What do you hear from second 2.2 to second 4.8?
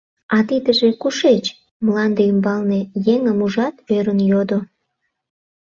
ӱмбалне еҥым ужат, ӧрын йодо.